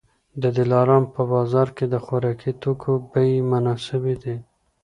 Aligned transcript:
د 0.41 0.43
دلارام 0.57 1.03
په 1.13 1.21
بازار 1.33 1.67
کي 1.77 1.85
د 1.93 1.95
خوراکي 2.05 2.51
توکو 2.61 2.91
بیې 3.11 3.37
مناسبې 3.53 4.15
دي 4.23 4.35